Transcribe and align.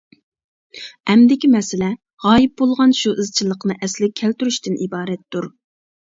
ئەمدىكى 1.13 1.49
مەسىلە، 1.55 1.89
غايىب 2.23 2.55
بولغان 2.61 2.95
شۇ 2.99 3.13
ئىزچىللىقنى 3.23 3.75
ئەسلىگە 3.89 4.15
كەلتۈرۈشتىن 4.23 4.79
ئىبارەتتۇر! 4.87 5.47